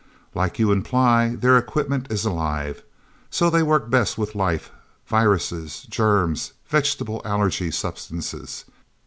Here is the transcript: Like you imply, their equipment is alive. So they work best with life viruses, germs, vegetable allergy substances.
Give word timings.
Like 0.33 0.57
you 0.57 0.71
imply, 0.71 1.35
their 1.35 1.59
equipment 1.59 2.11
is 2.11 2.25
alive. 2.25 2.81
So 3.29 3.51
they 3.51 3.61
work 3.61 3.91
best 3.91 4.17
with 4.17 4.33
life 4.33 4.71
viruses, 5.05 5.83
germs, 5.91 6.53
vegetable 6.67 7.21
allergy 7.23 7.69
substances. 7.69 8.65